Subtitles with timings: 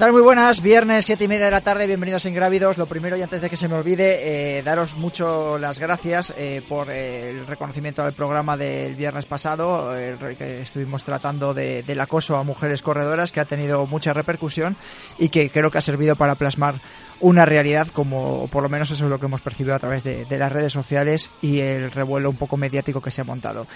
[0.00, 2.78] Muy buenas, viernes, siete y media de la tarde, bienvenidos a Ingrávidos.
[2.78, 6.62] Lo primero y antes de que se me olvide, eh, daros mucho las gracias eh,
[6.66, 9.92] por eh, el reconocimiento al programa del viernes pasado,
[10.38, 14.76] que estuvimos tratando de, del acoso a mujeres corredoras, que ha tenido mucha repercusión
[15.18, 16.76] y que creo que ha servido para plasmar
[17.20, 20.24] una realidad como por lo menos eso es lo que hemos percibido a través de,
[20.24, 23.66] de las redes sociales y el revuelo un poco mediático que se ha montado.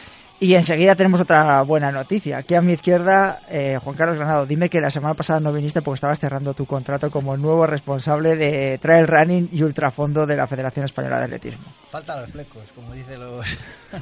[0.42, 2.38] Y enseguida tenemos otra buena noticia.
[2.38, 5.82] Aquí a mi izquierda, eh, Juan Carlos Granado, dime que la semana pasada no viniste
[5.82, 10.48] porque estabas cerrando tu contrato como nuevo responsable de trail running y ultrafondo de la
[10.48, 11.62] Federación Española de Atletismo.
[11.92, 13.46] Falta los flecos, como dice los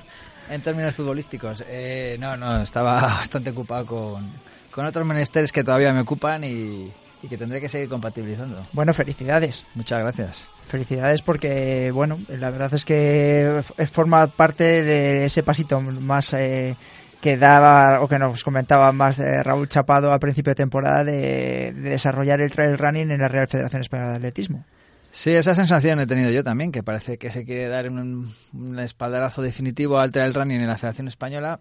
[0.48, 1.62] en términos futbolísticos.
[1.68, 4.32] Eh, no, no, estaba bastante ocupado con,
[4.70, 6.90] con otros menesteres que todavía me ocupan y,
[7.22, 8.62] y que tendré que seguir compatibilizando.
[8.72, 9.64] Bueno, felicidades.
[9.74, 10.46] Muchas gracias.
[10.68, 13.62] Felicidades porque, bueno, la verdad es que
[13.92, 16.76] forma parte de ese pasito más eh,
[17.20, 21.72] que daba o que nos comentaba más eh, Raúl Chapado a principio de temporada de,
[21.72, 24.64] de, desarrollar el trail running en la Real Federación Española de Atletismo.
[25.10, 28.78] Sí, esa sensación he tenido yo también, que parece que se quiere dar un, un
[28.78, 31.60] espaldarazo definitivo al trail running en la Federación Española.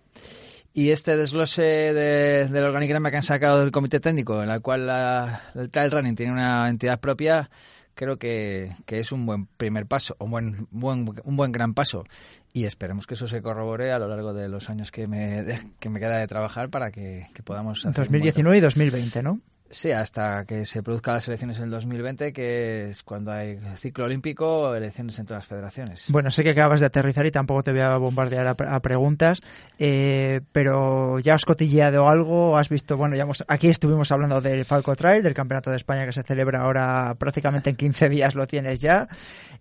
[0.79, 4.87] Y este desglose de, del organigrama que han sacado del comité técnico, en el cual
[4.87, 7.49] la, el trail running tiene una entidad propia,
[7.95, 12.05] creo que, que, es un buen primer paso, un buen, buen, un buen gran paso.
[12.53, 15.43] Y esperemos que eso se corrobore a lo largo de los años que me,
[15.81, 17.85] que me queda de trabajar para que, que podamos...
[17.85, 19.41] Hacer 2019 y 2020, ¿no?
[19.71, 24.05] Sí, hasta que se produzcan las elecciones en el 2020, que es cuando hay ciclo
[24.05, 26.05] olímpico, elecciones en todas las federaciones.
[26.09, 29.41] Bueno, sé que acabas de aterrizar y tampoco te voy a bombardear a, a preguntas,
[29.77, 32.57] eh, pero ¿ya has cotilleado algo?
[32.57, 32.97] ¿Has visto?
[32.97, 36.23] Bueno, ya hemos, aquí estuvimos hablando del Falco Trail, del Campeonato de España que se
[36.23, 39.07] celebra ahora prácticamente en 15 días, lo tienes ya.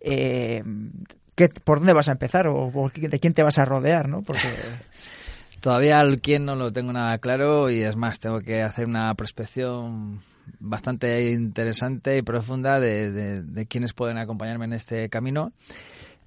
[0.01, 0.63] Eh,
[1.35, 4.09] ¿qué, ¿Por dónde vas a empezar o por, de quién te vas a rodear?
[4.09, 4.23] ¿no?
[4.23, 4.49] Porque...
[5.61, 9.13] Todavía al quién no lo tengo nada claro y es más, tengo que hacer una
[9.15, 10.21] prospección
[10.61, 15.53] bastante interesante y profunda de, de, quienes pueden acompañarme en este camino.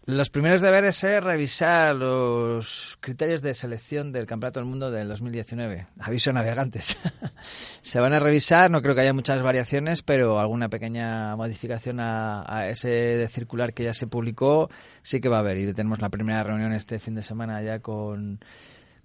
[0.05, 5.87] Los primeros deberes es revisar los criterios de selección del Campeonato del Mundo del 2019.
[5.99, 6.97] Aviso navegantes.
[7.83, 12.43] Se van a revisar, no creo que haya muchas variaciones, pero alguna pequeña modificación a,
[12.47, 14.69] a, ese circular que ya se publicó
[15.03, 15.59] sí que va a haber.
[15.59, 18.39] Y tenemos la primera reunión este fin de semana ya con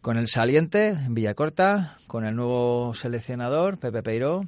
[0.07, 4.43] con el saliente en Villacorta, con el nuevo seleccionador, Pepe Peiró,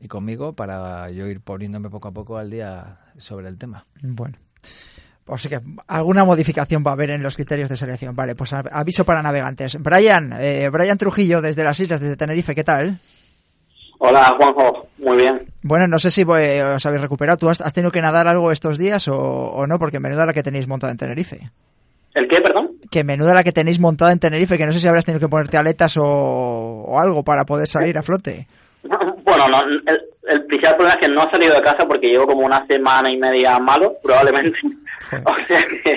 [0.00, 3.82] y conmigo para yo ir poniéndome poco a poco al día sobre el tema.
[4.04, 4.38] Bueno.
[5.26, 8.14] O sea que alguna modificación va a haber en los criterios de selección.
[8.14, 9.82] Vale, pues aviso para navegantes.
[9.82, 12.96] Brian, eh, Brian Trujillo desde las islas, desde Tenerife, ¿qué tal?
[13.98, 14.86] Hola, Juanjo.
[14.98, 15.44] Muy bien.
[15.62, 17.36] Bueno, no sé si voy, os habéis recuperado.
[17.36, 19.76] ¿Tú has, has, tenido que nadar algo estos días o, o no?
[19.80, 21.50] Porque menuda la que tenéis montada en Tenerife.
[22.14, 22.53] ¿El qué, perdón?
[22.94, 25.28] Que menuda la que tenéis montada en Tenerife, que no sé si habrás tenido que
[25.28, 28.46] ponerte aletas o, o algo para poder salir a flote.
[28.84, 32.28] Bueno, no, el, el, principal problema es que no he salido de casa porque llevo
[32.28, 34.56] como una semana y media malo, probablemente.
[35.24, 35.96] o sea que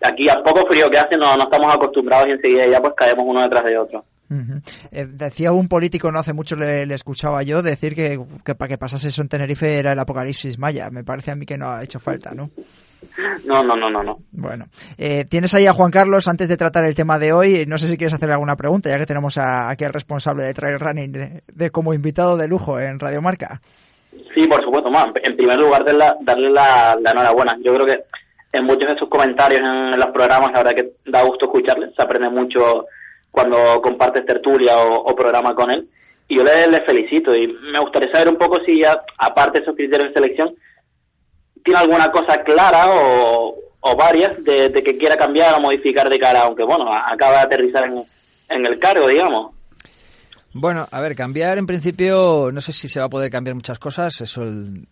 [0.00, 3.26] aquí a poco frío que hace no, no estamos acostumbrados y enseguida ya pues caemos
[3.28, 4.04] uno detrás de otro.
[4.30, 4.62] Uh -huh.
[4.90, 8.68] eh, decía un político no hace mucho le, le escuchaba yo decir que, que, para
[8.70, 10.88] que pasase eso en Tenerife era el apocalipsis maya.
[10.90, 12.48] Me parece a mí que no ha hecho falta, ¿no?
[13.46, 14.18] No, no, no, no, no.
[14.32, 14.66] Bueno,
[14.96, 17.64] eh, tienes ahí a Juan Carlos antes de tratar el tema de hoy.
[17.66, 20.54] No sé si quieres hacer alguna pregunta, ya que tenemos a, aquí al responsable de
[20.54, 23.60] Trail Running de, de, como invitado de lujo en Radio Marca.
[24.34, 25.12] Sí, por supuesto, man.
[25.22, 27.56] En primer lugar, darle la, darle la, la enhorabuena.
[27.62, 28.04] Yo creo que
[28.52, 31.90] en muchos de sus comentarios en los programas, la verdad que da gusto escucharle.
[31.94, 32.86] Se aprende mucho
[33.30, 35.88] cuando compartes tertulia o, o programa con él.
[36.28, 39.62] Y yo le, le, felicito y me gustaría saber un poco si ya, aparte de
[39.62, 40.54] esos criterios de selección,
[41.64, 46.18] tiene alguna cosa clara o, o varias de, de, que quiera cambiar o modificar de
[46.18, 48.04] cara, aunque bueno, acaba de aterrizar en,
[48.48, 49.54] en el cargo, digamos.
[50.52, 53.78] Bueno, a ver, cambiar en principio, no sé si se va a poder cambiar muchas
[53.78, 54.88] cosas, eso el,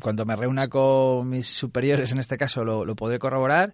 [0.00, 3.72] cuando me reúna con mis superiores en este caso lo, lo podré corroborar.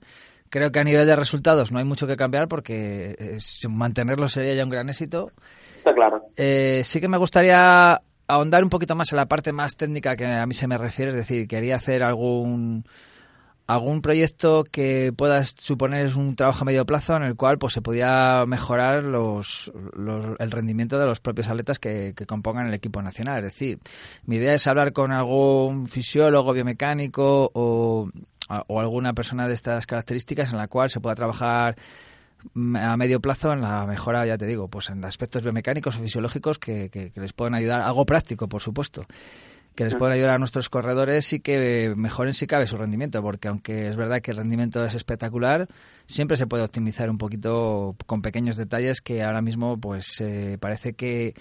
[0.51, 4.55] Creo que a nivel de resultados no hay mucho que cambiar porque es, mantenerlo sería
[4.55, 5.33] ya un gran éxito.
[5.79, 6.23] Está claro.
[6.37, 10.27] Eh, sí que me gustaría ahondar un poquito más en la parte más técnica que
[10.27, 12.85] a mí se me refiere, es decir, quería hacer algún
[13.67, 17.81] algún proyecto que pueda suponer un trabajo a medio plazo en el cual pues se
[17.81, 19.73] podía mejorar los,
[20.39, 23.39] el rendimiento de los propios atletas que, compongan el equipo nacional.
[23.39, 23.79] Es decir,
[24.27, 28.11] mi idea es hablar con algún fisiólogo, biomecánico o,
[28.67, 31.77] o alguna persona de estas características en la cual se pueda trabajar
[32.75, 36.59] a medio plazo en la mejora, ya te digo, pues en aspectos biomecánicos o fisiológicos
[36.59, 39.07] que, que les pueden ayudar, algo práctico, por supuesto
[39.75, 43.49] que les pueda ayudar a nuestros corredores y que mejoren si cabe su rendimiento, porque
[43.49, 45.69] aunque es verdad que el rendimiento es espectacular,
[46.07, 50.93] siempre se puede optimizar un poquito con pequeños detalles que ahora mismo pues eh, parece
[50.93, 51.35] que,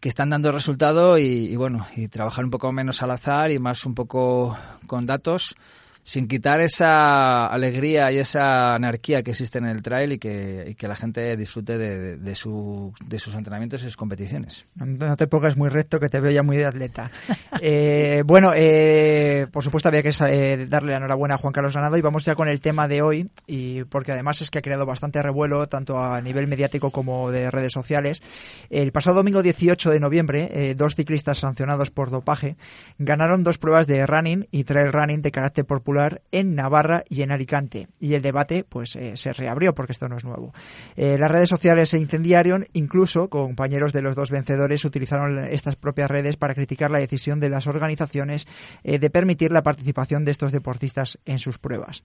[0.00, 3.58] que están dando resultado y, y, bueno, y trabajar un poco menos al azar y
[3.58, 4.56] más un poco
[4.86, 5.54] con datos
[6.04, 10.88] sin quitar esa alegría y esa anarquía que existe en el trail y que, que
[10.88, 14.66] la gente disfrute de, de, su, de, sus entrenamientos y sus competiciones.
[14.74, 17.10] No te pongas muy recto, que te veo ya muy de atleta.
[17.60, 21.96] eh, bueno, eh, por supuesto había que eh, darle la enhorabuena a Juan Carlos Ganado
[21.96, 24.86] y vamos ya con el tema de hoy, y porque además es que ha creado
[24.86, 28.22] bastante revuelo tanto a nivel mediático como de redes sociales.
[28.70, 32.56] El pasado domingo 18 de noviembre, eh, dos ciclistas sancionados por dopaje
[32.98, 35.91] ganaron dos pruebas de running y trail running de carácter popular
[36.30, 37.88] en Navarra y en Alicante.
[38.00, 40.52] Y el debate pues eh, se reabrió porque esto no es nuevo.
[40.96, 46.10] Eh, las redes sociales se incendiaron, incluso compañeros de los dos vencedores utilizaron estas propias
[46.10, 48.46] redes para criticar la decisión de las organizaciones
[48.84, 52.02] eh, de permitir la participación de estos deportistas en sus pruebas.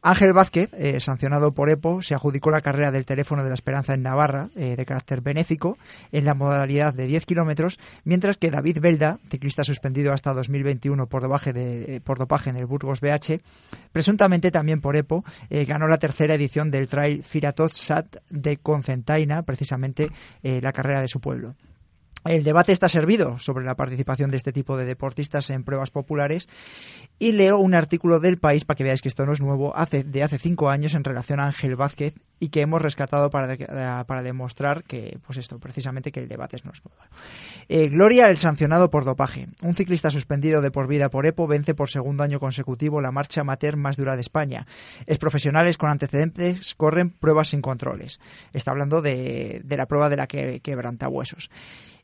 [0.00, 3.94] Ángel Vázquez, eh, sancionado por EPO, se adjudicó la carrera del teléfono de la esperanza
[3.94, 5.76] en Navarra, eh, de carácter benéfico,
[6.12, 11.22] en la modalidad de 10 kilómetros, mientras que David Belda, ciclista suspendido hasta 2021 por
[11.22, 13.40] dopaje, de, eh, por dopaje en el Burgos BH,
[13.90, 15.24] presuntamente también por EPO,
[15.66, 20.10] ganó la tercera edición del Trail Firatot Sat de Concentaina, precisamente
[20.42, 21.54] la carrera de su pueblo.
[22.24, 26.48] El debate está servido sobre la participación de este tipo de deportistas en pruebas populares
[27.18, 30.04] y leo un artículo del país para que veáis que esto no es nuevo, hace,
[30.04, 34.22] de hace cinco años en relación a Ángel Vázquez y que hemos rescatado para, para
[34.22, 37.00] demostrar que, pues esto, precisamente que el debate no es nuevo.
[37.68, 39.48] Eh, Gloria, el sancionado por dopaje.
[39.62, 43.40] Un ciclista suspendido de por vida por EPO vence por segundo año consecutivo la marcha
[43.40, 44.66] amateur más dura de España.
[45.06, 48.20] Es profesionales con antecedentes corren pruebas sin controles.
[48.52, 51.50] Está hablando de, de la prueba de la que quebranta huesos.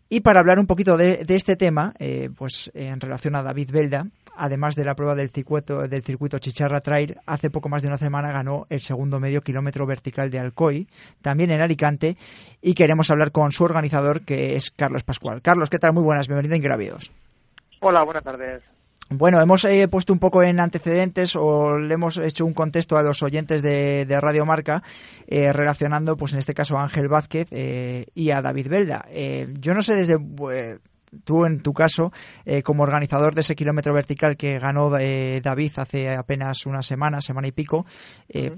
[0.09, 4.07] Y para hablar un poquito de, este tema, eh, pues en relación a David Belda,
[4.37, 7.99] además de la prueba del circuito, del circuito Chicharra Trail, hace poco más de una
[7.99, 10.89] semana ganó el segundo medio kilómetro vertical de Alcoy,
[11.23, 12.17] también en Alicante,
[12.61, 15.43] y queremos hablar con su organizador, que es Carlos Pascual.
[15.43, 15.93] Carlos, ¿qué tal?
[15.93, 17.11] Muy buenas, bienvenido a Ingrávidos.
[17.81, 18.74] Hola, buenas tardes.
[19.11, 23.03] Bueno, hemos eh, puesto un poco en antecedentes o le hemos hecho un contexto a
[23.03, 24.83] los oyentes de, Radio Marca
[25.27, 29.07] eh, relacionando, pues en este caso, a Ángel Vázquez eh, y a David Belda.
[29.61, 30.19] yo no sé desde
[31.25, 32.13] tú en tu caso,
[32.65, 37.53] como organizador de ese kilómetro vertical que ganó David hace apenas una semana, semana y
[37.53, 37.87] pico,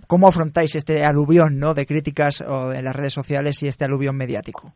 [0.06, 1.74] ¿cómo afrontáis este aluvión ¿no?
[1.74, 4.72] de críticas en las redes sociales y este aluvión mediático?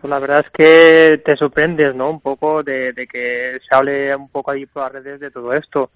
[0.00, 2.10] Pues la verdad es que te sorprendes, ¿no?
[2.10, 5.90] Un poco de, que se hable un poco ahí por las redes de todo esto.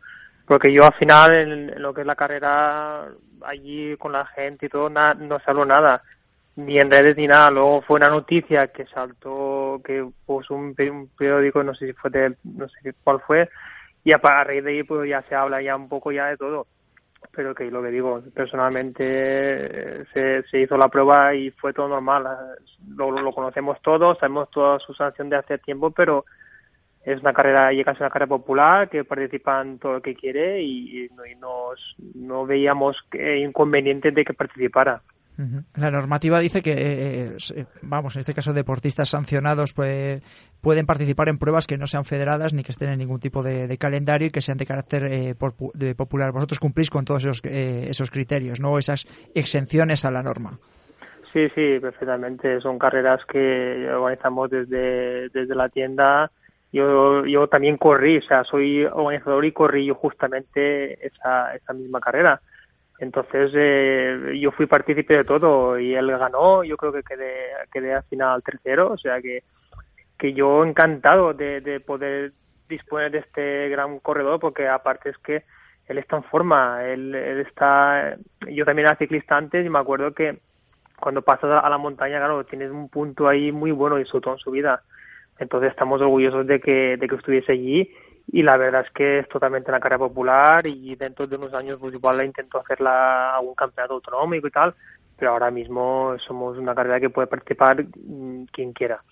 [0.47, 3.09] Porque yo al final, en, lo que es la carrera,
[3.43, 6.03] allí con la gente y todo, no se habló nada.
[6.57, 7.51] Ni en redes ni nada.
[7.51, 12.35] Luego fue una noticia que saltó, que puso un, periódico, no sé si fue de,
[12.43, 13.49] no sé cuál fue,
[14.05, 16.67] y a, raíz de ahí pues ya se habla ya un poco ya de todo
[17.31, 22.25] pero que lo que digo, personalmente se, se hizo la prueba y fue todo normal.
[22.97, 26.25] Lo, lo conocemos todos, sabemos toda su sanción de hace tiempo, pero
[27.05, 30.63] es una carrera, llega a ser una carrera popular que participan todo el que quiere
[30.63, 31.09] y, y
[31.41, 35.03] nos, no veíamos inconveniente de que participara.
[35.77, 40.23] La normativa dice que, eh, eh, vamos, en este caso, deportistas sancionados pues,
[40.61, 43.77] pueden participar en pruebas que no sean federadas ni que estén en ningún tipo de,
[43.79, 45.35] calendario y que sean de carácter eh,
[45.75, 46.33] de popular.
[46.33, 48.79] Vosotros cumplís con todos esos, esos criterios, ¿no?
[48.79, 50.59] Esas exenciones a la norma.
[51.33, 52.61] Sí, sí, perfectamente.
[52.61, 56.31] Son carreras que organizamos desde, desde la tienda.
[56.73, 62.01] Yo, yo también corrí, o sea, soy organizador y corrí yo justamente esa, esa misma
[62.01, 62.41] carrera
[62.99, 67.95] entonces eh, yo fui partícipe de todo y él ganó, yo creo que quedé, quedé
[67.95, 69.43] al final tercero, o sea que,
[70.19, 72.33] que yo encantado de, de poder
[72.69, 75.43] disponer de este gran corredor porque aparte es que
[75.87, 78.17] él está en forma, él, él está,
[78.49, 80.39] yo también era ciclista antes y me acuerdo que
[81.03, 84.35] cuando pasas a la montaña, claro, tienes un punto ahí muy bueno y sobre todo
[84.35, 84.83] en su vida.
[85.41, 87.91] Entonces estamos orgullosos de que, de que estuviese allí
[88.29, 91.79] y la verdad es que es totalmente una carrera popular y dentro de unos años
[91.81, 94.75] pues igual la intento hacerla algún campeonato autonómico y tal,
[95.17, 99.03] pero ahora mismo somos una carrera que puede participar mm, quien quiera.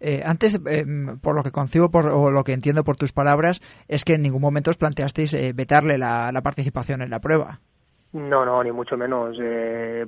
[0.00, 0.84] Eh, antes, eh,
[1.20, 4.22] por lo que concibo por, o lo que entiendo por tus palabras, es que en
[4.22, 7.60] ningún momento os planteasteis eh, vetarle la, participación en la prueba.
[8.12, 9.36] No, no, ni mucho menos.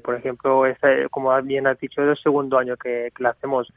[0.03, 3.73] por ejemplo, este, como bien has dicho, es el segundo año que, que la hacemos.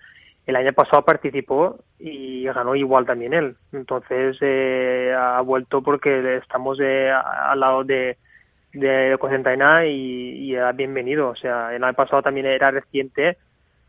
[0.46, 3.56] El año pasado participó y ganó igual también él.
[3.72, 8.18] Entonces ha vuelto porque estamos al lado de,
[8.74, 11.30] de Cocentaina y, y era bienvenido.
[11.30, 13.38] O sea, el año pasado también era reciente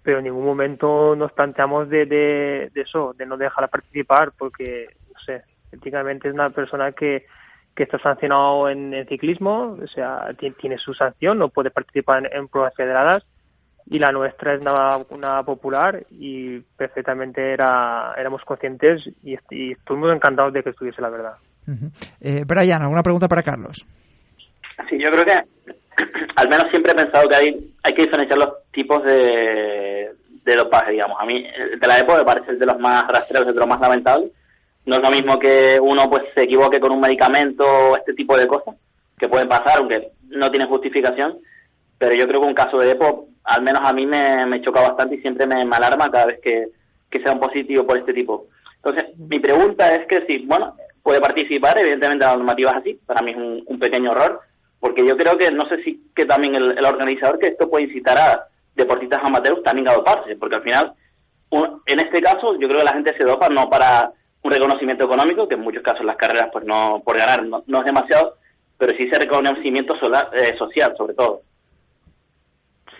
[0.03, 5.21] pero en ningún momento nos planteamos de, de, eso, de no dejarla participar, porque, no
[5.21, 7.27] sé, prácticamente es una persona que,
[7.75, 12.75] que está sancionado en, ciclismo, o sea, tiene, su sanción, no puede participar en, pruebas
[12.75, 13.27] federadas,
[13.91, 20.15] y la nuestra es una, una popular y perfectamente era, éramos conscientes y, y estuvimos
[20.15, 21.35] encantados de que estuviese la verdad.
[22.21, 23.85] eh, Brian, ¿alguna pregunta para Carlos?
[24.89, 25.43] Sí, yo creo que
[26.37, 30.11] al menos siempre he pensado que hay, hay que diferenciar los tipos de,
[30.45, 31.19] de dopaje, digamos.
[31.21, 33.69] A mí, de la época me parece el de los más rastreros, el de los
[33.69, 34.31] más lamentables.
[34.87, 38.37] No es lo mismo que uno pues se equivoque con un medicamento o este tipo
[38.37, 38.77] de cosas,
[39.19, 41.39] que pueden pasar, aunque no tienen justificación.
[41.99, 44.81] Pero yo creo que un caso de EPO, al menos a mí me, me choca
[44.81, 46.69] bastante y siempre me, alarma cada vez que,
[47.11, 48.47] que sea un positivo por este tipo.
[48.77, 53.23] Entonces, mi pregunta es que si, bueno, puede participar, evidentemente la normativa es así, para
[53.23, 54.41] mí es un, un pequeño error,
[54.81, 58.19] porque yo creo que no sé si que también el, organizador que esto puede incitar
[58.19, 60.93] a deportistas amateurs también a doparse, porque al final,
[61.87, 64.11] en este caso, yo creo que la gente se dopa no para
[64.43, 67.85] un reconocimiento económico, que en muchos casos las carreras, pues no, por ganar no, es
[67.85, 68.37] demasiado,
[68.79, 69.95] pero sí ese reconocimiento
[70.33, 71.43] eh, social, sobre todo.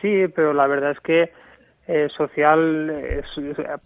[0.01, 1.33] Sí, pero la verdad es que
[1.87, 3.23] eh, social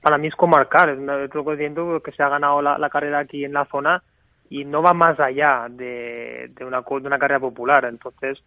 [0.01, 0.91] para mí es comarcar.
[0.91, 4.03] Es lo que se ha ganado la, carrera aquí en la zona
[4.51, 7.85] y no va más allá de, de, una, de una carrera popular.
[7.87, 8.43] Entonces,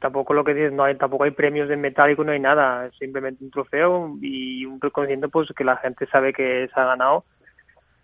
[0.00, 3.44] tampoco lo que dices, no hay, tampoco hay premios de metálico, no hay nada, simplemente
[3.44, 7.24] un trofeo y un reconocimiento pues que la gente sabe que se ha ganado,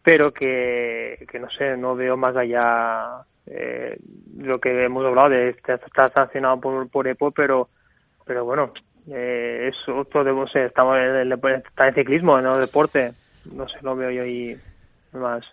[0.03, 3.99] pero que, que no sé, no veo más allá eh,
[4.37, 7.69] lo que hemos hablado de estar sancionado por, por EPO, pero
[8.31, 8.73] pero bueno,
[9.11, 13.13] eh, es otro de, no sé, estamos en, el, está en ciclismo, en el deporte,
[13.53, 14.57] no sé, lo veo yo ahí
[15.13, 15.45] más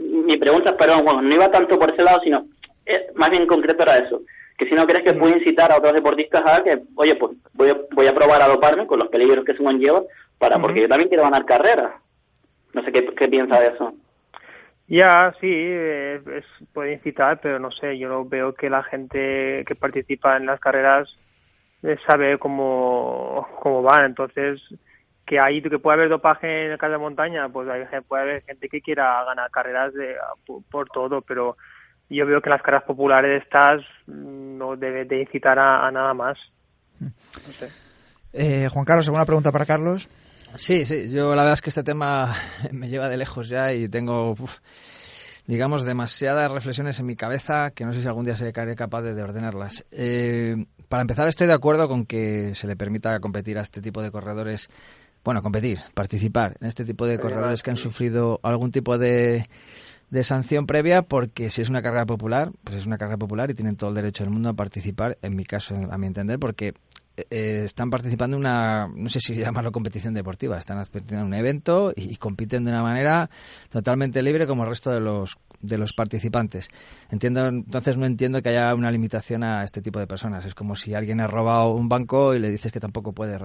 [0.00, 2.46] mi pregunta perdón, bueno, no iba tanto por ese lado, sino
[2.84, 4.22] eh, más bien en concreto era eso.
[4.58, 7.70] Que si no crees que puede incitar a otros deportistas a que, oye, pues voy
[7.70, 10.02] a, voy a probar a doparme con los peligros que eso conlleva,
[10.38, 11.92] para, porque yo también quiero ganar carreras.
[12.72, 13.94] No sé qué, qué piensa de eso.
[14.88, 19.74] Ya, sí, eh, es, puede incitar, pero no sé, yo veo que la gente que
[19.74, 21.25] participa en las carreras eh,
[22.06, 24.60] sabe cómo, cómo van, entonces
[25.26, 28.80] que ahí que puede haber dopaje en de montaña, pues hay, puede haber gente que
[28.80, 30.14] quiera ganar carreras de,
[30.70, 31.56] por, todo, pero
[32.08, 36.38] yo veo que las carreras populares estas no debe de incitar a, nada más.
[38.32, 40.08] Eh, Juan Carlos, ¿alguna pregunta para Carlos?
[40.54, 42.34] Sí, sí, yo la verdad es que este tema
[42.72, 44.36] me lleva de lejos ya y tengo,
[45.46, 49.22] digamos, demasiadas reflexiones en mi cabeza que no sé si algún día seré capaz de,
[49.22, 49.84] ordenarlas.
[49.90, 50.54] Eh,
[50.88, 54.10] para empezar, estoy de acuerdo con que se le permita competir a este tipo de
[54.10, 54.68] corredores
[55.24, 59.48] bueno, competir, participar en este tipo de corredores que han sufrido algún tipo de,
[60.08, 63.54] de sanción previa porque si es una carrera popular, pues es una carrera popular y
[63.54, 66.74] tienen todo el derecho del mundo a participar, en mi caso, a mi entender, porque
[67.16, 71.92] eh, están participando en una, no sé si llamarlo competición deportiva, están haciendo un evento
[71.96, 73.30] y, compiten de una manera
[73.70, 76.68] totalmente libre como el resto de los de los participantes.
[77.10, 80.44] Entiendo, entonces no entiendo que haya una limitación a este tipo de personas.
[80.44, 83.38] Es como si alguien ha robado un banco y le dices que tampoco puede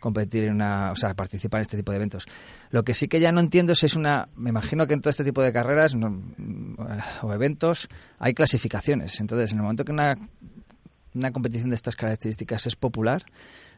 [0.00, 2.26] competir en una, o sea, participar en este tipo de eventos.
[2.70, 5.10] Lo que sí que ya no entiendo es, es una, me imagino que en todo
[5.10, 5.94] este tipo de carreras
[7.22, 7.88] o eventos
[8.18, 9.20] hay clasificaciones.
[9.20, 10.16] Entonces, en el momento que una,
[11.14, 13.24] una competición de estas características es popular,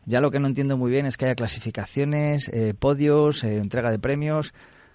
[0.04, 3.90] ya lo que no entiendo muy bien es que haya clasificaciones, eh, podios, eh, entrega
[3.90, 4.52] de premios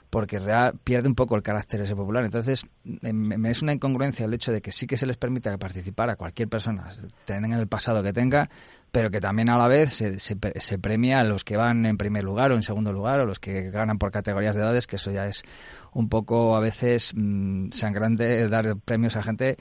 [0.09, 2.23] porque real, pierde un poco el carácter ese popular.
[2.23, 6.09] Entonces, me, es una incongruencia el hecho de que sí que se les permita participar
[6.09, 6.89] a cualquier persona,
[7.25, 8.49] tenga el pasado que tenga,
[8.91, 12.23] pero que también a la vez se, se, premia a los que van en primer
[12.23, 15.11] lugar o en segundo lugar o los que ganan por categorías de edades, que eso
[15.11, 15.43] ya es
[15.91, 19.57] un poco a veces mmm, sangrante dar premios a gente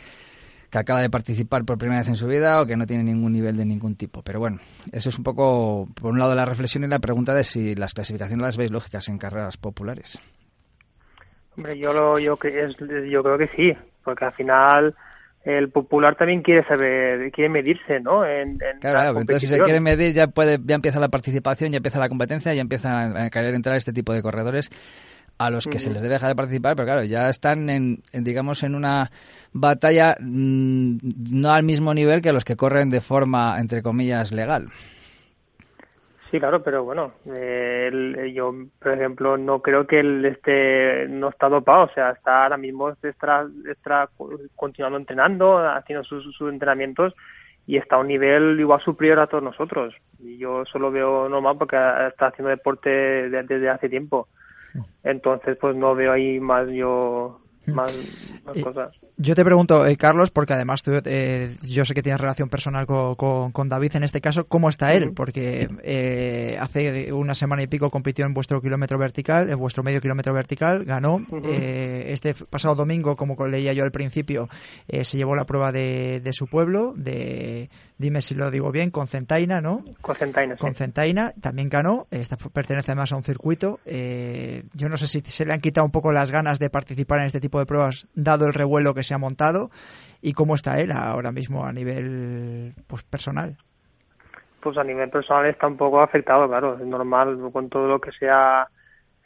[0.70, 3.32] que acaba de participar por primera vez en su vida o que no tiene ningún
[3.32, 4.23] nivel de ningún tipo.
[4.23, 4.58] Pero bueno,
[4.92, 7.94] eso es un poco, por un lado, la reflexión y la pregunta de si las
[7.94, 10.18] clasificaciones las veis lógicas en carreras populares.
[11.56, 12.76] Hombre, yo, lo, yo, es,
[13.11, 13.73] yo creo que sí,
[14.04, 14.94] porque al final
[15.46, 18.26] el popular también quiere saber, quiere medirse, ¿no?
[18.26, 22.00] En, claro, entonces si se quiere medir ya puede, ya empieza la participación, ya empieza
[22.00, 24.70] la competencia, ya empiezan a querer entrar este tipo de corredores
[25.38, 28.75] a los que se les deja de participar, pero claro, ya están en, digamos en
[28.75, 29.11] una
[29.52, 30.99] batalla mm,
[31.31, 34.69] no al mismo nivel que los que corren de forma entre comillas legal.
[36.31, 41.49] Sí, claro, pero bueno, eh, yo, por ejemplo, no creo que él esté, no está
[41.49, 44.09] dopado, o sea, está ahora mismo está, está
[44.57, 47.14] continuando entrenando, haciendo sus, sus entrenamientos
[47.66, 49.95] y está a un nivel igual superior a todos nosotros.
[50.19, 51.76] Y yo solo veo normal porque
[52.09, 54.28] está haciendo deporte desde hace tiempo.
[55.02, 57.92] Entonces, pues no veo ahí más yo más,
[58.62, 58.96] cosas.
[59.16, 62.87] Yo te pregunto, eh, Carlos, porque además tú, eh, yo sé que tienes relación personal
[62.87, 65.12] con, con, David en este caso, ¿cómo está él?
[65.14, 70.00] Porque eh, hace una semana y pico compitió en vuestro kilómetro vertical, en vuestro medio
[70.00, 71.20] kilómetro vertical, ganó.
[71.52, 74.49] este pasado domingo, como leía yo al principio,
[74.88, 79.08] se llevó la prueba de, de su pueblo, de dime si lo digo bien, con
[79.08, 79.85] Centaina, ¿no?
[80.00, 83.80] Con Centaina, Con Centaina, también ganó, esta pertenece además a un circuito.
[83.87, 87.20] Eh, yo no sé si se le han quitado un poco las ganas de participar
[87.20, 89.70] en este de pruebas, dado el revuelo que se ha montado,
[90.22, 93.56] y cómo está él ahora mismo a nivel pues, personal.
[94.60, 98.10] Pues a nivel personal está un poco afectado, claro, es normal, con todo lo que
[98.12, 98.66] se ha,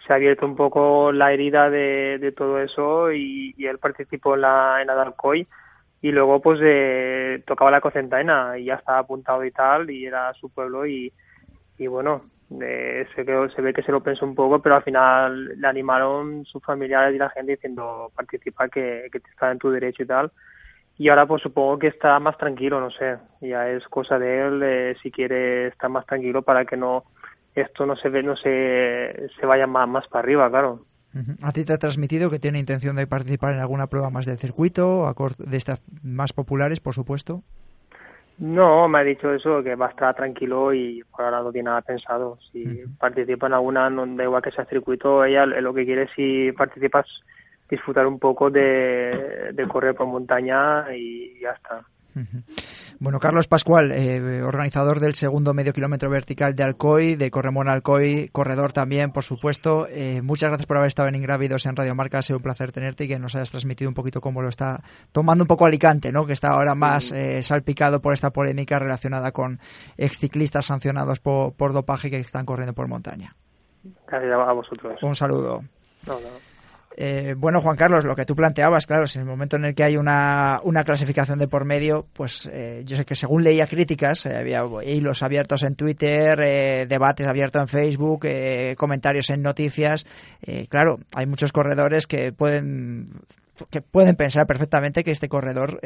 [0.06, 4.82] se ha abierto un poco la herida de, todo eso y, él participó en la
[4.82, 5.46] en Adalcoy
[6.02, 10.32] y luego pues eh, tocaba la cocentaina y ya estaba apuntado y tal y era
[10.34, 11.12] su pueblo y
[11.78, 12.22] bueno
[12.60, 16.44] eh, se, se ve que se lo pensó un poco pero al final le animaron
[16.46, 20.32] sus familiares y la gente diciendo participa que, que está en tu derecho y tal
[20.98, 23.16] y ahora pues supongo que está más tranquilo no sé.
[23.40, 27.04] Ya es cosa de él si quiere estar más tranquilo para que no
[27.54, 30.84] esto no se ve no se se vaya más, más para arriba claro.
[31.42, 34.38] ¿A ti te ha transmitido que tiene intención de participar en alguna prueba más del
[34.38, 37.42] circuito, de estas más populares, por supuesto?
[38.40, 41.68] No, me ha dicho eso, que va a estar tranquilo y por ahora no tiene
[41.68, 42.38] nada pensado.
[42.50, 42.64] Si
[42.98, 47.06] participa en alguna, no da igual que sea circuito, ella lo que quiere si participas
[47.68, 51.84] disfrutar un poco de, de correr por montaña y ya está.
[52.98, 58.28] Bueno, Carlos Pascual, eh, organizador del segundo medio kilómetro vertical de Alcoy, de Corremón Alcoy,
[58.30, 59.86] corredor también, por supuesto.
[59.88, 62.18] Eh, muchas gracias por haber estado en Ingrávidos en Radio Marca.
[62.18, 64.82] Ha sido un placer tenerte y que nos hayas transmitido un poquito cómo lo está
[65.12, 66.26] tomando un poco Alicante, ¿no?
[66.26, 69.60] que está ahora más eh, salpicado por esta polémica relacionada con
[69.96, 73.34] exciclistas sancionados por, por dopaje que están corriendo por montaña.
[74.06, 75.02] Gracias a vosotros.
[75.02, 75.62] Un saludo.
[77.02, 79.84] Eh, bueno, Juan Carlos, lo que tú planteabas, claro, en el momento en el que
[79.84, 84.26] hay una, una clasificación de por medio, pues eh, yo sé que según leía críticas,
[84.26, 86.36] eh, había hilos abiertos en Twitter,
[86.86, 88.26] debates abiertos en Facebook,
[88.76, 90.04] comentarios en noticias.
[90.68, 93.08] claro, hay muchos corredores que pueden
[93.70, 95.80] que pueden pensar perfectamente que este corredor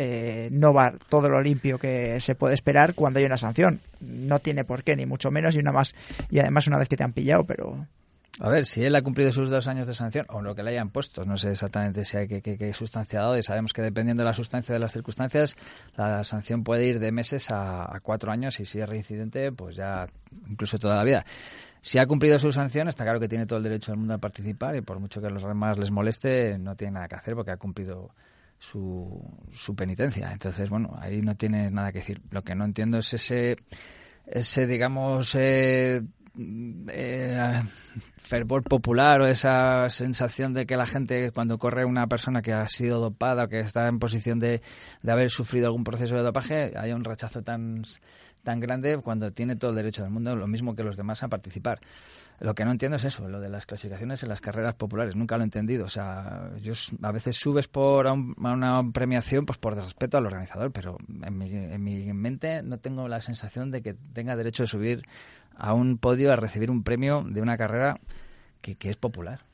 [0.51, 3.79] no va todo lo limpio que se puede esperar cuando hay una sanción.
[4.01, 5.95] No tiene por qué, ni mucho menos, y una más,
[6.29, 7.87] y además una vez que te han pillado, pero
[8.41, 10.71] a ver, si él ha cumplido sus dos años de sanción, o lo que le
[10.71, 14.23] hayan puesto, no sé exactamente si hay que, que, que sustanciado, y sabemos que dependiendo
[14.23, 15.57] de la sustancia de las circunstancias,
[15.97, 20.07] la sanción puede ir de meses a, cuatro años, y si es reincidente, pues ya
[20.49, 21.25] incluso toda la vida.
[21.81, 24.19] Si ha cumplido su sanción, está claro que tiene todo el derecho del mundo a
[24.19, 27.35] participar, y por mucho que a los demás les moleste, no tiene nada que hacer
[27.35, 28.11] porque ha cumplido
[28.59, 30.33] su, su penitencia.
[30.33, 32.21] Entonces, bueno, ahí no tiene nada que decir.
[32.31, 33.57] Lo que no entiendo es ese,
[34.27, 36.03] ese digamos, eh,
[36.37, 37.63] eh,
[38.17, 42.67] fervor popular o esa sensación de que la gente cuando corre una persona que ha
[42.69, 44.63] sido dopada o que está en posición de,
[45.03, 47.85] de haber sufrido algún proceso de dopaje haya un rechazo tan
[48.45, 51.29] tan grande cuando tiene todo el derecho del mundo, lo mismo que los demás, a
[51.29, 51.81] participar.
[52.41, 55.17] Lo que no entiendo es eso, lo de las clasificaciones en las carreras populares.
[55.17, 55.87] Nunca lo he entendido.
[55.87, 60.99] O sea, yo, a veces subes por una premiación pues por respeto al organizador, pero
[61.09, 65.03] en mi, en mi mente no tengo la sensación de que tenga derecho de subir
[65.57, 68.01] a un podio a recibir un premio de una carrera
[68.61, 69.45] que, que es popular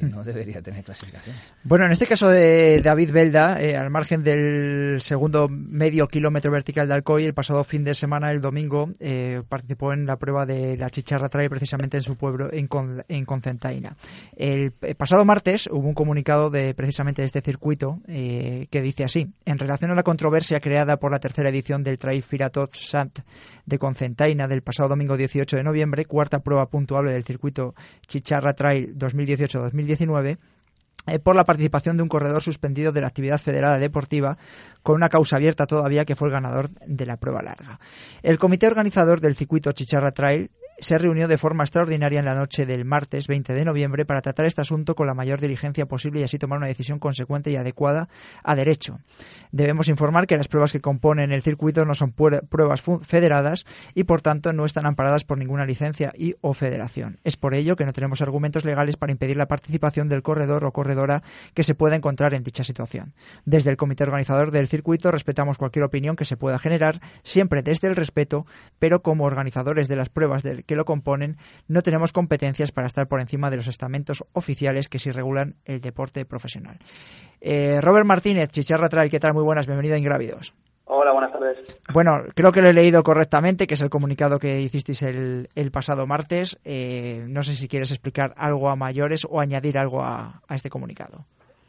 [0.00, 1.36] no debería tener clasificación.
[1.62, 6.88] Bueno, en este caso de David Belda, eh, al margen del segundo medio kilómetro vertical
[6.88, 10.76] de Alcoy, el pasado fin de semana, el domingo, eh, participó en la prueba de
[10.76, 12.68] la chicharra trail precisamente en su pueblo, en,
[13.08, 13.96] en Concentaina.
[14.36, 19.32] El, pasado martes hubo un comunicado de precisamente de este circuito eh, que dice así,
[19.44, 23.20] en relación a la controversia creada por la tercera edición del Trail Firatot Sant
[23.66, 27.74] de Concentaina del pasado domingo 18 de noviembre, cuarta prueba puntuable del circuito
[28.06, 29.83] Chicharra Trail 2018-2019,
[31.06, 34.38] eh, por la participación de un corredor suspendido de la actividad federada deportiva
[34.82, 37.78] con una causa abierta todavía que fue el ganador de la prueba larga.
[38.22, 42.66] El comité organizador del circuito Chicharra Trail se reunió de forma extraordinaria en la noche
[42.66, 46.24] del martes 20 de noviembre para tratar este asunto con la mayor diligencia posible y
[46.24, 48.08] así tomar una decisión consecuente y adecuada
[48.42, 48.98] a derecho.
[49.52, 54.20] Debemos informar que las pruebas que componen el circuito no son pruebas federadas y por
[54.20, 57.18] tanto no están amparadas por ninguna licencia y o federación.
[57.24, 60.72] Es por ello que no tenemos argumentos legales para impedir la participación del corredor o
[60.72, 61.22] corredora
[61.54, 63.14] que se pueda encontrar en dicha situación.
[63.44, 67.88] Desde el comité organizador del circuito respetamos cualquier opinión que se pueda generar, siempre desde
[67.88, 68.46] el respeto,
[68.78, 71.36] pero como organizadores de las pruebas del que lo componen,
[71.68, 75.80] no tenemos competencias para estar por encima de los estamentos oficiales que sí regulan el
[75.80, 76.78] deporte profesional.
[77.40, 79.34] Eh, Robert Martínez, Chicharra Trail, ¿qué tal?
[79.34, 80.54] Muy buenas, bienvenido a Ingrávidos.
[80.86, 81.80] Hola, buenas tardes.
[81.92, 86.06] Bueno, creo que lo he leído correctamente, que es el comunicado que hicisteis el, pasado
[86.06, 86.58] martes.
[86.64, 91.24] Eh, no sé si quieres explicar algo a mayores o añadir algo a, este comunicado.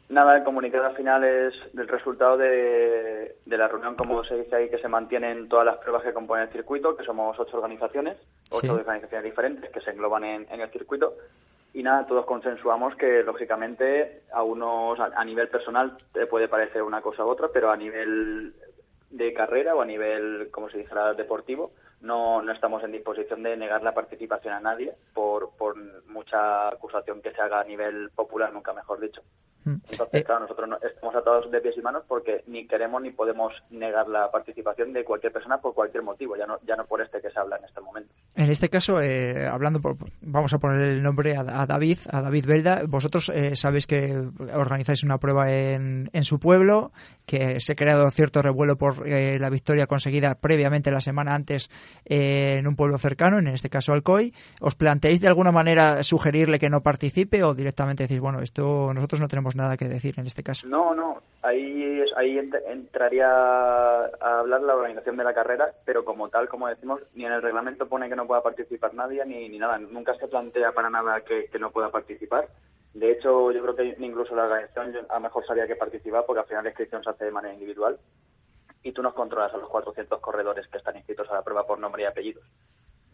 [0.08, 4.70] Nada, el comunicado al final es del resultado de, la reunión, como se dice ahí,
[4.70, 8.16] que se mantienen todas las pruebas que componen el circuito, que somos ocho organizaciones,
[8.52, 11.14] ocho organizaciones diferentes que se engloban en, el circuito.
[11.74, 16.82] Y nada, todos consensuamos que, lógicamente, a unos, a, a nivel personal, te puede parecer
[16.82, 18.54] una cosa u otra, pero a nivel
[19.10, 23.56] de carrera o a nivel, como se dijera, deportivo, no, no estamos en disposición de
[23.56, 28.52] negar la participación a nadie por, por mucha acusación que se haga a nivel popular,
[28.52, 29.22] nunca mejor dicho.
[29.66, 29.82] Mm.
[29.90, 33.10] Entonces, eh, claro, nosotros no, estamos atados de pies y manos porque ni queremos ni
[33.10, 37.02] podemos negar la participación de cualquier persona por cualquier motivo, ya no, ya no por
[37.02, 38.14] este que se habla en este momento.
[38.36, 42.46] En este caso, eh, hablando, por, vamos a poner el nombre a, David, a David
[42.46, 42.82] Belda.
[42.86, 44.14] Vosotros eh, sabéis que
[44.54, 46.92] organizáis una prueba en, en su pueblo,
[47.24, 51.70] que se ha creado cierto revuelo por la victoria conseguida previamente la semana antes
[52.04, 54.32] en un pueblo cercano, en este caso Alcoy.
[54.60, 59.20] ¿Os planteáis de alguna manera sugerirle que no participe o directamente decís, bueno, esto nosotros
[59.20, 60.66] no tenemos nada que decir en este caso.
[60.68, 66.48] No, no, ahí, ahí entraría a hablar la organización de la carrera, pero como tal,
[66.48, 69.78] como decimos, ni en el reglamento pone que no pueda participar nadie, ni, ni nada,
[69.78, 72.48] nunca se plantea para nada que, no pueda participar.
[72.92, 76.40] De hecho, yo creo que incluso la organización a lo mejor sabía que participar porque
[76.40, 77.98] al final la inscripción se hace de manera individual
[78.82, 81.78] y tú nos controlas a los 400 corredores que están inscritos a la prueba por
[81.78, 82.44] nombre y apellidos.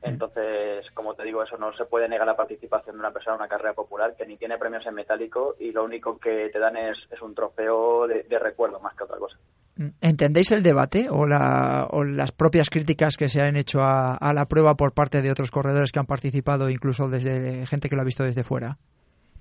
[0.02, 3.42] Entonces, como te digo, eso no se puede negar la participación de una persona en
[3.42, 6.76] una carrera popular que ni tiene premios en metálico y lo único que te dan
[6.76, 9.36] es, un trofeo de, recuerdo más que otra cosa.
[9.76, 9.88] Mm.
[10.00, 14.92] ¿Entendéis el debate o, las propias críticas que se han hecho a, la prueba por
[14.92, 18.42] parte de otros corredores que han participado, incluso desde gente que lo ha visto desde
[18.42, 18.78] fuera?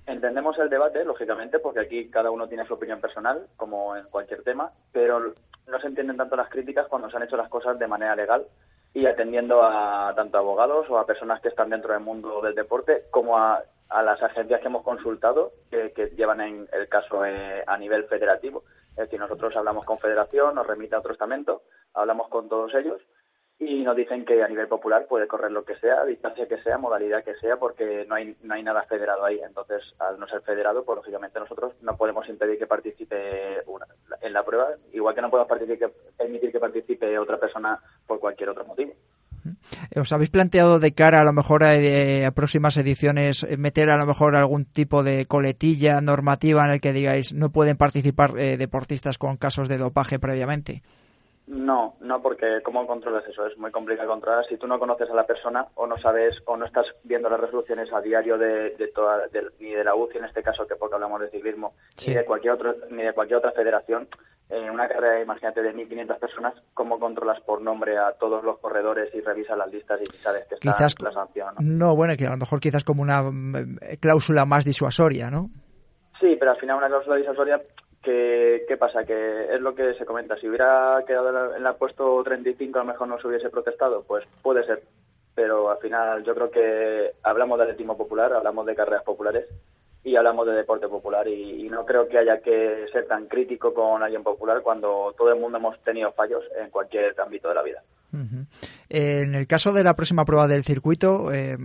[0.06, 4.44] Entendemos el debate, lógicamente, porque aquí cada uno tiene su opinión personal, como en cualquier
[4.44, 7.88] tema, pero no se entienden tanto las críticas cuando se han hecho las cosas de
[7.88, 8.46] manera legal
[8.94, 13.06] y atendiendo a tanto abogados o a personas que están dentro del mundo del deporte
[13.10, 13.64] como a,
[14.04, 18.64] las agencias que hemos consultado que, llevan en el caso eh, a nivel federativo.
[18.92, 23.02] Es decir, nosotros hablamos con federación, nos remite a otro estamento, hablamos con todos ellos
[23.64, 26.80] y nos dicen que a nivel popular puede correr lo que sea, distancia que sea,
[26.80, 29.40] modalidad que sea, porque no hay, no hay nada federado ahí.
[29.46, 33.60] Entonces, al no ser federado, pues lógicamente nosotros no podemos impedir que participe
[34.22, 35.48] en la prueba, igual que no podemos
[36.18, 38.94] permitir que participe otra persona por cualquier otro motivo.
[39.96, 43.98] ¿Os habéis planteado de cara a lo mejor a, eh, próximas ediciones eh, meter a
[43.98, 48.58] lo mejor algún tipo de coletilla normativa en el que digáis no pueden participar eh,
[48.58, 50.82] deportistas con casos de dopaje previamente?
[51.48, 53.46] No, no, porque ¿cómo controlas eso?
[53.46, 54.46] Es muy complicado controlar.
[54.48, 57.40] Si tú no conoces a la persona o no sabes o no estás viendo las
[57.40, 59.28] resoluciones a diario de, toda,
[59.60, 61.74] ni de la UCI en este caso, que porque hablamos de ciclismo,
[62.08, 64.08] ni de cualquier otro, ni de cualquier otra federación,
[64.52, 69.14] en una carrera, imagínate, de 1.500 personas, ¿cómo controlas por nombre a todos los corredores
[69.16, 71.56] y revisas las listas y sabes que está la sanción?
[71.56, 71.62] ¿no?
[71.62, 75.50] no, bueno, que a lo mejor quizás como una mm, cláusula más disuasoria, ¿no?
[76.20, 77.62] Sí, pero al final una cláusula disuasoria
[78.02, 79.04] ¿Qué, ¿Qué pasa?
[79.04, 80.36] Que es lo que se comenta.
[80.38, 84.04] Si hubiera quedado en el puesto 35, a lo mejor no se hubiese protestado.
[84.04, 84.84] Pues puede ser.
[85.36, 89.46] Pero al final yo creo que hablamos de atletismo popular, hablamos de carreras populares
[90.04, 91.28] y hablamos de deporte popular.
[91.28, 95.40] Y, no creo que haya que ser tan crítico con alguien popular cuando todo el
[95.40, 97.82] mundo hemos tenido fallos en cualquier ámbito de la vida.
[98.90, 101.56] En el caso de la próxima prueba del circuito, eh,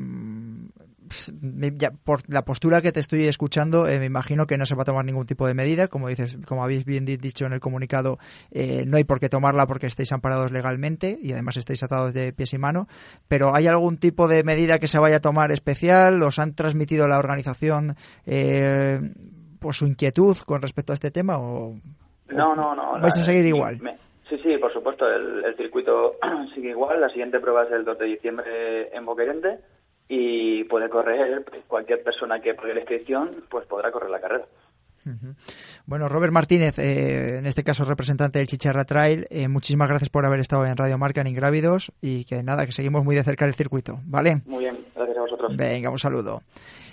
[2.04, 4.84] por la postura que te estoy escuchando, eh, me imagino que no se va a
[4.84, 5.88] tomar ningún tipo de medida.
[5.88, 8.18] Como dices, como habéis bien dicho en el comunicado,
[8.50, 12.32] eh, no hay por qué tomarla porque estáis amparados legalmente y además estáis atados de
[12.32, 12.86] pies y mano.
[13.28, 16.22] Pero ¿hay algún tipo de medida que se vaya a tomar especial?
[16.22, 19.00] ¿Os han transmitido la organización eh,
[19.60, 21.38] por su inquietud con respecto a este tema?
[21.38, 21.74] O,
[22.28, 23.00] no, no, no.
[23.00, 23.78] ¿Vais a seguir igual?
[24.28, 25.08] sí, sí, por supuesto.
[25.08, 26.16] El, el, circuito
[26.54, 27.00] sigue igual.
[27.00, 29.58] La siguiente prueba es el 2 de diciembre en Boquerente
[30.08, 34.46] y puede correr cualquier persona que pague la inscripción, pues podrá correr la carrera.
[35.86, 40.26] Bueno, Robert Martínez, eh, en este caso representante del Chicharra Trail, eh, muchísimas gracias por
[40.26, 43.44] haber estado en Radio Marca en Ingrávidos y que nada, que seguimos muy de cerca
[43.44, 44.42] el circuito, ¿vale?
[44.46, 45.56] Muy bien, gracias a vosotros.
[45.56, 46.42] Venga, un saludo.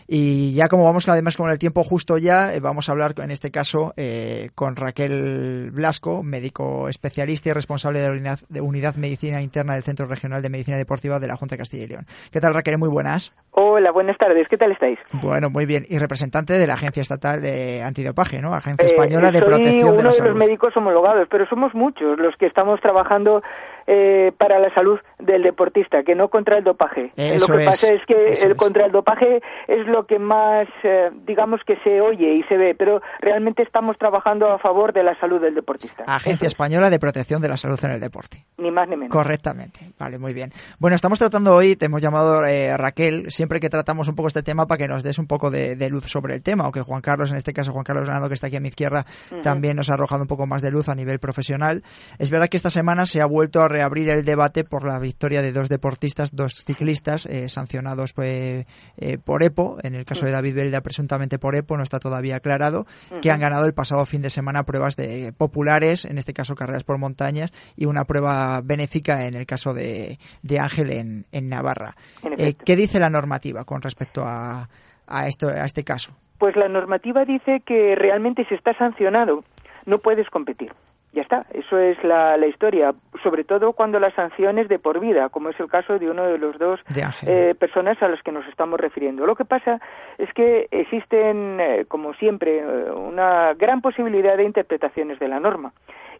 [0.08, 3.32] Y ya como vamos además con el tiempo justo ya, eh, vamos a hablar en
[3.32, 8.96] este caso eh, con Raquel Blasco, médico especialista y responsable de la unidad, de unidad
[8.96, 12.08] Medicina Interna del Centro Regional de Medicina Deportiva de la Junta de Castilla y León.
[12.32, 12.78] ¿Qué tal Raquel?
[12.78, 13.34] Muy buenas.
[13.56, 14.48] Hola, buenas tardes.
[14.50, 14.98] ¿Qué tal estáis?
[15.12, 15.86] Bueno, muy bien.
[15.88, 18.52] Y representante de la Agencia Estatal de Antidopaje, ¿no?
[18.56, 22.36] Agencia Española de Protección de la uno de los médicos homologados, pero somos muchos los
[22.38, 23.44] que estamos trabajando
[23.86, 27.12] eh, para la salud del deportista, que no contra el dopaje.
[27.16, 31.62] lo que pasa es que el contra el dopaje es lo que más, eh, digamos
[31.66, 35.42] que se oye y se ve, pero realmente estamos trabajando a favor de la salud
[35.42, 36.06] del deportista.
[36.08, 38.46] Agencia Española de Protección de la Salud en el Deporte.
[38.58, 39.12] Ni más ni menos.
[39.12, 39.80] Correctamente.
[40.00, 40.52] Vale, muy bien.
[40.80, 44.42] Bueno, estamos tratando hoy, te hemos llamado eh, Raquel, siempre que tratamos un poco este
[44.42, 47.02] tema para que nos des un poco de, luz sobre el tema, o que Juan
[47.02, 49.06] Carlos, en este caso Juan Carlos Granado, que está aquí a mi izquierda,
[49.42, 51.84] también nos ha arrojado un poco más de luz a nivel profesional.
[52.20, 55.42] Es verdad que esta semana se ha vuelto a reabrir el debate por la victoria
[55.42, 60.32] de dos deportistas, dos ciclistas eh, sancionados pues, eh, por EPO, en el caso de
[60.32, 62.86] David Belda presuntamente por EPO, no está todavía aclarado,
[63.22, 66.86] que han ganado el pasado fin de semana pruebas de populares, en este caso carreras
[66.86, 71.98] por montañas, y una prueba benéfica en el caso de, de Ángel en, en Navarra.
[72.38, 74.68] Eh, ¿Qué dice la normativa con respecto a,
[75.08, 76.14] a, esto, a este caso?
[76.38, 79.44] Pues la normativa dice que realmente si está sancionado
[79.86, 80.72] no puedes competir.
[81.14, 82.92] Ya está, eso es la, la, historia,
[83.22, 86.24] sobre todo cuando la sanción es de por vida, como es el caso de uno
[86.24, 86.80] de los dos
[87.28, 89.28] eh, personas a las que nos estamos refiriendo.
[89.28, 89.80] Lo que pasa
[90.18, 95.72] es que existen, eh, como siempre, eh, una gran posibilidad de interpretaciones de la norma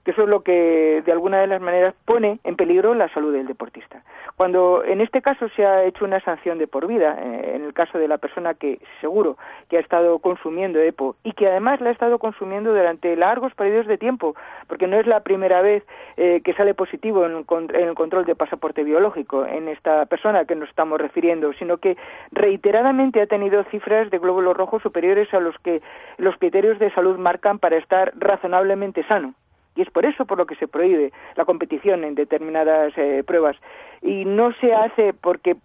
[0.04, 3.34] que eso es lo que de alguna de las maneras pone en peligro la salud
[3.34, 4.04] del deportista.
[4.36, 7.74] Cuando en este caso se ha hecho una sanción de por vida, eh, en el
[7.74, 9.38] caso de la persona que seguro
[9.70, 13.88] que ha estado consumiendo EPO y que además la ha estado consumiendo durante largos periodos
[13.88, 14.36] de tiempo,
[14.68, 15.84] porque no es la primera vez
[16.18, 20.70] eh, que sale positivo en el, control de pasaporte biológico en esta persona que nos
[20.70, 21.96] estamos refiriendo, sino que
[22.32, 25.82] reiteradamente ha tenido cifras de glóbulos rojos superiores a los que
[26.18, 29.34] los criterios de salud marcan para estar razonablemente sano
[29.76, 33.58] y es por eso por lo que se prohíbe la competición en determinadas eh, pruebas.
[34.02, 35.56] Y no se hace porque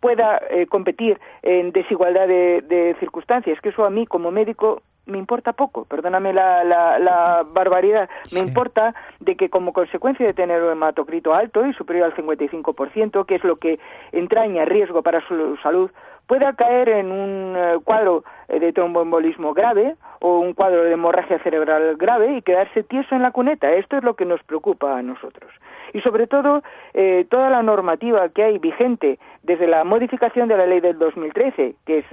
[0.00, 5.52] pueda eh, competir en desigualdad de, circunstancias, que eso a mí como médico me importa
[5.52, 11.34] poco, perdóname la, la, barbaridad, me importa de que como consecuencia de tener un hematocrito
[11.34, 13.80] alto y superior al 55%, que es lo que
[14.12, 15.90] entraña riesgo para su salud,
[16.26, 21.38] pueda caer en un eh, cuadro eh, de tromboembolismo grave o un cuadro de hemorragia
[21.42, 23.72] cerebral grave y quedarse tieso en la cuneta.
[23.72, 25.50] Esto es lo que nos preocupa a nosotros.
[25.92, 26.62] Y sobre todo,
[26.94, 31.74] eh, toda la normativa que hay vigente desde la modificación de la ley del 2013,
[31.86, 32.04] que es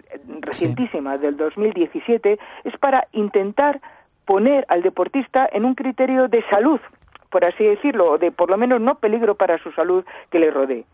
[0.42, 3.80] recientísima, del 2017, es para intentar
[4.26, 6.80] poner al deportista en un criterio de salud,
[7.30, 10.52] por así decirlo, o de por lo menos no peligro para su salud que le
[10.52, 10.86] rodee.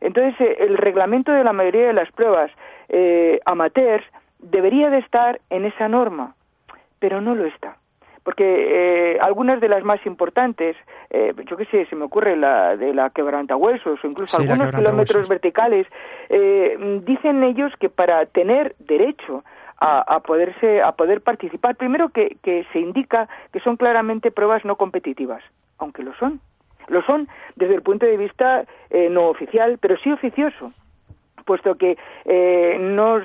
[0.00, 2.50] Entonces, eh, el reglamento de la mayoría de las pruebas
[2.88, 4.04] eh, amateurs
[4.38, 6.34] debería de estar en esa norma,
[6.98, 7.76] pero no lo está.
[8.26, 10.76] Porque eh, algunas de las más importantes,
[11.10, 15.28] eh, yo qué sé, se me ocurre la de la quebrantahuesos o incluso algunos kilómetros
[15.28, 15.86] verticales,
[16.28, 19.44] eh, dicen ellos que para tener derecho
[19.78, 24.64] a, a, poderse a poder participar primero que, que se indica que son claramente pruebas
[24.64, 25.44] no competitivas
[25.78, 26.40] aunque lo son.
[26.88, 30.72] Lo son desde el punto de vista eh, no oficial, pero sí oficioso
[31.46, 33.18] puesto que eh, no,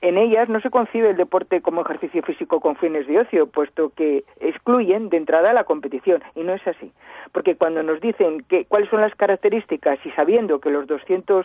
[0.00, 3.90] en ellas no se concibe el deporte como ejercicio físico con fines de ocio, puesto
[3.90, 6.90] que excluyen de entrada la competición, y no es así.
[7.32, 11.44] Porque cuando nos dicen que, cuáles son las características y sabiendo que los 200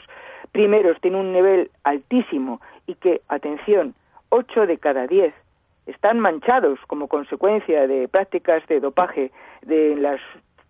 [0.54, 3.96] primeros tienen un nivel altísimo y que, atención,
[4.30, 5.34] 8 de cada 10
[5.88, 9.32] están manchados como consecuencia de prácticas de dopaje
[9.64, 10.22] de las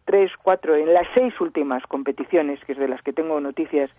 [0.06, 3.90] tres, cuatro, en las seis últimas competiciones, que es de las que tengo noticias,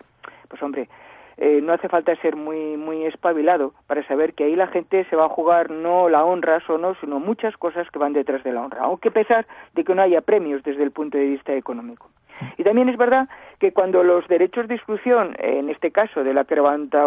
[0.49, 0.89] pues hombre,
[1.37, 5.15] eh, no hace falta ser muy muy espabilado para saber que ahí la gente se
[5.15, 6.61] va a jugar no la honra
[7.01, 10.21] sino muchas cosas que van detrás de la honra, aunque pesar de que no haya
[10.21, 12.09] premios desde el punto de vista económico.
[12.57, 16.43] Y también es verdad que cuando los derechos de exclusión, en este caso de la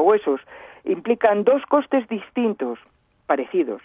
[0.01, 0.41] huesos,
[0.85, 2.79] implican dos costes distintos,
[3.27, 3.83] parecidos,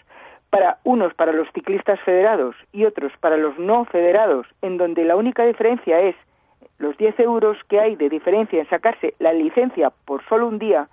[0.50, 5.16] para unos para los ciclistas federados y otros para los no federados, en donde la
[5.16, 6.14] única diferencia es
[6.78, 10.88] los 10 euros que hay de diferencia en sacarse la licencia por solo un día,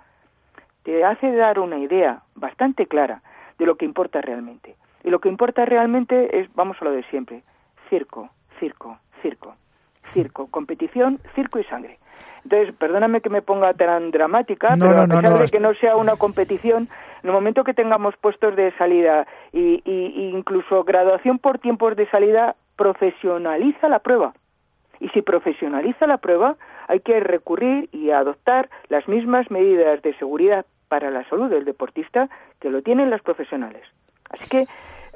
[0.82, 3.22] te hace dar una idea bastante clara
[3.58, 4.76] de lo que importa realmente.
[5.04, 7.42] Y lo que importa realmente es, vamos a lo de siempre,
[7.88, 9.54] circo, circo, circo,
[10.12, 11.98] circo, competición, circo y sangre.
[12.44, 16.16] Entonces, perdóname que me ponga tan dramática, pero a pesar de que no sea una
[16.16, 16.88] competición,
[17.22, 19.82] en el momento que tengamos puestos de salida y,
[20.34, 24.32] incluso graduación por tiempos de salida, profesionaliza la prueba.
[25.00, 26.56] Y si profesionaliza la prueba,
[26.88, 32.28] hay que recurrir y adoptar las mismas medidas de seguridad para la salud del deportista
[32.60, 33.82] que lo tienen las profesionales.
[34.30, 34.66] Así que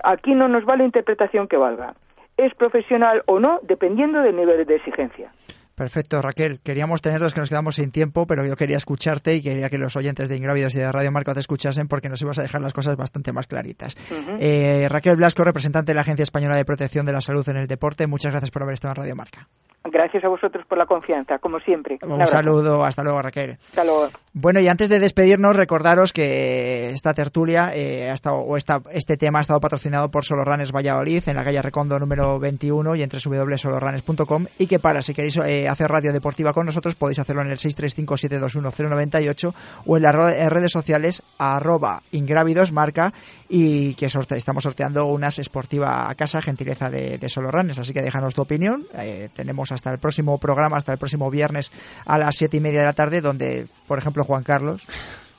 [0.02, 1.94] aquí no nos vale interpretación que valga.
[2.36, 5.30] Es profesional o no, dependiendo del nivel de exigencia.
[5.74, 6.60] Perfecto, Raquel.
[6.60, 9.78] Queríamos tener los que nos quedamos sin tiempo, pero yo quería escucharte y quería que
[9.78, 12.60] los oyentes de Ingrávidos y de Radio Marca te escuchasen porque nos ibas a dejar
[12.60, 13.96] las cosas bastante más claritas.
[14.38, 17.66] Eh, Raquel Blasco, representante de la Agencia Española de Protección de la Salud en el
[17.66, 19.48] Deporte, muchas gracias por haber estado en Radio Marca.
[19.86, 21.98] Gracias a vosotros por la confianza, como siempre.
[22.02, 23.58] Un, saludo, hasta luego Raquel.
[23.68, 24.08] Hasta luego.
[24.32, 29.18] Bueno, y antes de despedirnos, recordaros que esta tertulia eh, ha estado, o esta, este
[29.18, 33.20] tema ha estado patrocinado por Soloranes Valladolid en la calle Recondo número 21 y entre
[33.22, 37.50] www.soloranes.com y que para, si queréis eh, hacer radio deportiva con nosotros, podéis hacerlo en
[37.50, 43.12] el 635-721-098 o en las redes sociales arroba ingrávidos marca
[43.50, 47.78] y que estamos sorteando unas esportiva a casa, gentileza de, de Soloranes.
[47.78, 48.86] Así que déjanos tu opinión.
[48.94, 51.70] Eh, tenemos hasta el próximo programa, hasta el próximo viernes
[52.06, 54.82] a las siete y media de la tarde, donde, por ejemplo, Juan Carlos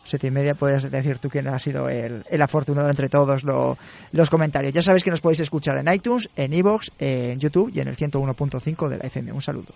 [0.06, 4.74] siete y media puedes decir tú quién ha sido el, afortunado entre todos los comentarios.
[4.74, 7.98] Ya sabéis que nos podéis escuchar en iTunes, en iVoox, en YouTube y en el
[7.98, 9.32] 101.5 de la FM.
[9.34, 9.74] Un saludo.